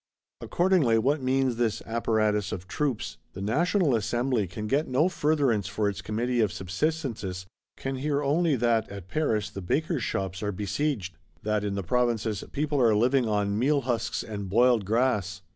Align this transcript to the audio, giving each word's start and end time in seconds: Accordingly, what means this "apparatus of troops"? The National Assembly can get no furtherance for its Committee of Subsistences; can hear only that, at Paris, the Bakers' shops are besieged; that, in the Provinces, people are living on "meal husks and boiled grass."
Accordingly, 0.41 0.97
what 0.97 1.21
means 1.21 1.57
this 1.57 1.83
"apparatus 1.85 2.51
of 2.51 2.67
troops"? 2.67 3.17
The 3.33 3.41
National 3.43 3.93
Assembly 3.93 4.47
can 4.47 4.65
get 4.65 4.87
no 4.87 5.09
furtherance 5.09 5.67
for 5.67 5.87
its 5.87 6.01
Committee 6.01 6.39
of 6.41 6.49
Subsistences; 6.51 7.45
can 7.77 7.97
hear 7.97 8.23
only 8.23 8.55
that, 8.55 8.89
at 8.89 9.07
Paris, 9.09 9.51
the 9.51 9.61
Bakers' 9.61 10.01
shops 10.03 10.41
are 10.41 10.51
besieged; 10.51 11.17
that, 11.43 11.63
in 11.63 11.75
the 11.75 11.83
Provinces, 11.83 12.43
people 12.51 12.81
are 12.81 12.95
living 12.95 13.27
on 13.27 13.59
"meal 13.59 13.81
husks 13.81 14.23
and 14.23 14.49
boiled 14.49 14.85
grass." 14.85 15.43